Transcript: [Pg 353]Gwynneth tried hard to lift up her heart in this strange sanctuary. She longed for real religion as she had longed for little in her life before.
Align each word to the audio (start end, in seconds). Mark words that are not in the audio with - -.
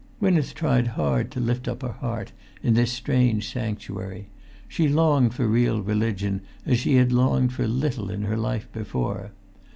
[Pg 0.19 0.33
353]Gwynneth 0.33 0.53
tried 0.55 0.87
hard 0.87 1.29
to 1.29 1.39
lift 1.39 1.67
up 1.67 1.83
her 1.83 1.91
heart 1.91 2.31
in 2.63 2.73
this 2.73 2.91
strange 2.91 3.47
sanctuary. 3.51 4.29
She 4.67 4.87
longed 4.89 5.35
for 5.35 5.47
real 5.47 5.83
religion 5.83 6.41
as 6.65 6.79
she 6.79 6.95
had 6.95 7.11
longed 7.11 7.53
for 7.53 7.67
little 7.67 8.09
in 8.09 8.23
her 8.23 8.35
life 8.35 8.67
before. 8.73 9.29